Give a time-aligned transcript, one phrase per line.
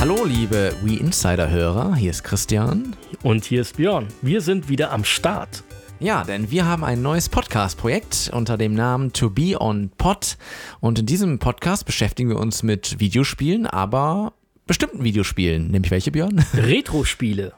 [0.00, 2.96] Hallo, liebe We Insider-Hörer, hier ist Christian.
[3.22, 4.08] Und hier ist Björn.
[4.22, 5.62] Wir sind wieder am Start.
[5.98, 10.38] Ja, denn wir haben ein neues Podcast-Projekt unter dem Namen To Be On Pod.
[10.80, 14.32] Und in diesem Podcast beschäftigen wir uns mit Videospielen, aber
[14.66, 15.70] bestimmten Videospielen.
[15.70, 16.42] Nämlich welche, Björn?
[16.54, 17.52] Retro-Spiele.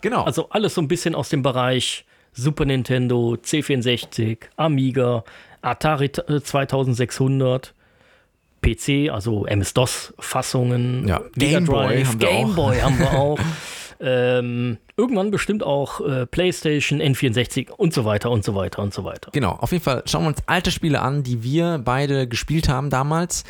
[0.00, 0.24] Genau.
[0.24, 5.22] Also alles so ein bisschen aus dem Bereich Super Nintendo, C64, Amiga,
[5.62, 7.72] Atari äh, 2600.
[8.64, 12.54] PC, also MS-DOS-Fassungen, Ja, Game Boy haben wir Game auch.
[12.54, 13.38] Boy haben wir auch.
[14.00, 19.04] ähm, irgendwann bestimmt auch äh, PlayStation, N64 und so weiter und so weiter und so
[19.04, 19.30] weiter.
[19.32, 22.90] Genau, auf jeden Fall schauen wir uns alte Spiele an, die wir beide gespielt haben
[22.90, 23.44] damals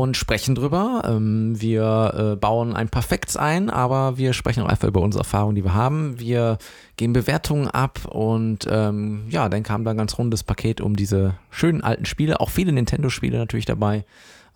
[0.00, 1.02] und sprechen drüber.
[1.04, 5.22] Ähm, wir äh, bauen ein paar Facts ein, aber wir sprechen auch einfach über unsere
[5.22, 6.18] Erfahrungen, die wir haben.
[6.18, 6.58] Wir
[6.96, 11.34] geben Bewertungen ab und ähm, ja, dann kam da ein ganz rundes Paket, um diese
[11.50, 14.04] schönen alten Spiele, auch viele Nintendo-Spiele natürlich dabei,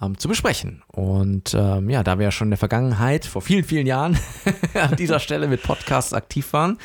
[0.01, 0.83] ähm, zu besprechen.
[0.89, 4.19] Und ähm, ja, da wir ja schon in der Vergangenheit, vor vielen, vielen Jahren,
[4.75, 6.79] an dieser Stelle mit Podcasts aktiv waren,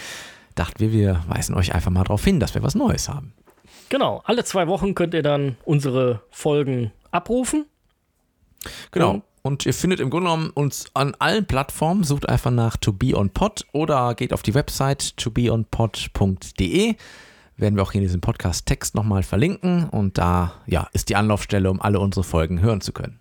[0.56, 3.34] dachten wir, wir weisen euch einfach mal darauf hin, dass wir was Neues haben.
[3.90, 7.66] Genau, alle zwei Wochen könnt ihr dann unsere Folgen abrufen.
[8.92, 9.12] Genau.
[9.12, 12.94] Und- Und ihr findet im Grunde genommen uns an allen Plattformen, sucht einfach nach To
[12.94, 16.96] Be On Pod oder geht auf die Website tobeonpod.de.
[17.58, 21.72] Werden wir auch hier in diesem Podcast-Text nochmal verlinken und da ja, ist die Anlaufstelle,
[21.72, 23.20] um alle unsere Folgen hören zu können.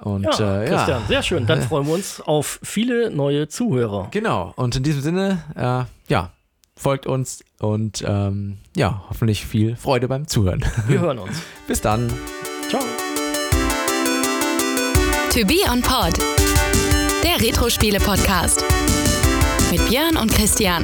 [0.00, 1.46] Und Ja, äh, Christian, ja, sehr schön.
[1.46, 4.06] Dann freuen wir uns auf viele neue Zuhörer.
[4.12, 4.52] genau.
[4.56, 6.30] Und in diesem Sinne, äh, ja,
[6.76, 10.64] folgt uns und ähm, ja, hoffentlich viel Freude beim Zuhören.
[10.86, 11.42] Wir hören uns.
[11.66, 12.12] Bis dann.
[12.68, 12.82] Ciao.
[15.32, 16.18] To Be On Pod,
[17.24, 18.62] der Retro-Spiele-Podcast.
[19.70, 20.82] Mit Björn und Christian.